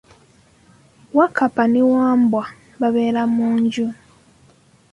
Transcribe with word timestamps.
Wakkapa 1.17 1.63
ne 1.71 1.81
Wambwa 1.91 2.43
babeera 2.79 3.21
mu 3.33 3.47
nju. 3.61 3.87